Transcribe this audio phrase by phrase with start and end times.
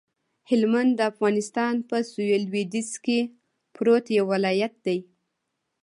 [0.49, 3.19] هلمند د افغانستان په سویل لویدیځ کې
[3.75, 4.99] پروت یو ولایت دی